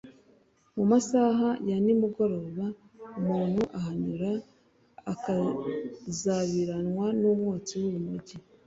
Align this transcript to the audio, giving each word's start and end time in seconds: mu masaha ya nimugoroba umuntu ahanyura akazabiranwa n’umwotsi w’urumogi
mu 0.75 0.83
masaha 0.91 1.49
ya 1.69 1.77
nimugoroba 1.85 2.65
umuntu 3.19 3.61
ahanyura 3.79 4.31
akazabiranwa 5.13 7.05
n’umwotsi 7.19 7.73
w’urumogi 7.81 8.35